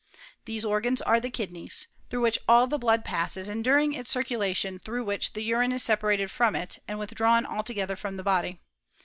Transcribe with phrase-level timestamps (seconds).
[0.45, 4.79] These organs are the kidneys; through which all the blood passes, and during its circulation
[4.79, 8.59] through which the urine is separated from it and withdrawn altogether from the body.